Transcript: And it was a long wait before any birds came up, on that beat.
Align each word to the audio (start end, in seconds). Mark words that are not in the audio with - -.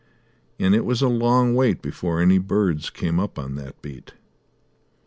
And 0.57 0.73
it 0.73 0.83
was 0.83 1.03
a 1.03 1.07
long 1.07 1.53
wait 1.53 1.79
before 1.79 2.21
any 2.21 2.39
birds 2.39 2.89
came 2.89 3.19
up, 3.19 3.37
on 3.37 3.53
that 3.57 3.79
beat. 3.83 4.13